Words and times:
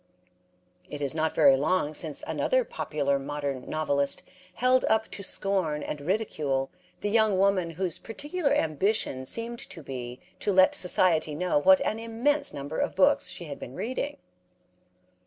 It 0.89 0.99
is 0.99 1.13
not 1.13 1.35
very 1.35 1.55
long 1.55 1.93
since 1.93 2.23
another 2.25 2.63
popular 2.63 3.19
modern 3.19 3.69
novelist 3.69 4.23
held 4.55 4.83
up 4.85 5.11
to 5.11 5.21
scorn 5.21 5.83
and 5.83 6.01
ridicule 6.01 6.71
the 7.01 7.09
young 7.11 7.37
woman 7.37 7.69
whose 7.77 7.99
particular 7.99 8.51
ambition 8.51 9.27
seemed 9.27 9.59
to 9.69 9.83
be 9.83 10.19
to 10.39 10.51
let 10.51 10.73
society 10.73 11.35
know 11.35 11.59
what 11.59 11.81
an 11.85 11.99
immense 11.99 12.51
number 12.51 12.79
of 12.79 12.95
books 12.95 13.29
she 13.29 13.45
had 13.45 13.59
been 13.59 13.75
reading. 13.75 14.17